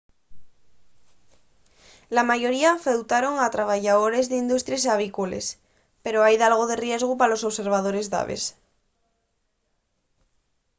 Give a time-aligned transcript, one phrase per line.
[2.15, 5.45] la mayoría afectaron a trabayadores d’industries avícoles
[6.03, 8.43] pero hai dalgo de riesgu pa los observadores d’aves